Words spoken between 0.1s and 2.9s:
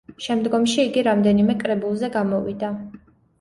შემდგომში იგი რამდენიმე კრებულზე გამოვიდა.